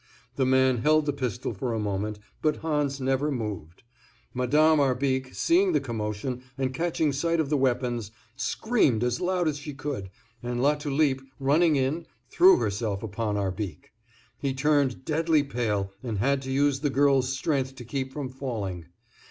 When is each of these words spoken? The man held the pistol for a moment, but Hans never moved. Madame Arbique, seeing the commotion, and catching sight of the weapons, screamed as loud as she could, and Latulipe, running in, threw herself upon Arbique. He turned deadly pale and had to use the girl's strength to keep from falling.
The 0.35 0.47
man 0.47 0.77
held 0.77 1.05
the 1.05 1.13
pistol 1.13 1.53
for 1.53 1.73
a 1.75 1.79
moment, 1.79 2.17
but 2.41 2.55
Hans 2.55 2.99
never 2.99 3.29
moved. 3.29 3.83
Madame 4.33 4.79
Arbique, 4.79 5.35
seeing 5.35 5.73
the 5.73 5.79
commotion, 5.79 6.41
and 6.57 6.73
catching 6.73 7.13
sight 7.13 7.39
of 7.39 7.51
the 7.51 7.57
weapons, 7.57 8.09
screamed 8.35 9.03
as 9.03 9.21
loud 9.21 9.47
as 9.47 9.59
she 9.59 9.75
could, 9.75 10.09
and 10.41 10.59
Latulipe, 10.59 11.21
running 11.39 11.75
in, 11.75 12.07
threw 12.31 12.57
herself 12.57 13.03
upon 13.03 13.35
Arbique. 13.37 13.91
He 14.39 14.55
turned 14.55 15.05
deadly 15.05 15.43
pale 15.43 15.91
and 16.01 16.17
had 16.17 16.41
to 16.41 16.51
use 16.51 16.79
the 16.79 16.89
girl's 16.89 17.31
strength 17.37 17.75
to 17.75 17.85
keep 17.85 18.11
from 18.11 18.27
falling. 18.27 18.85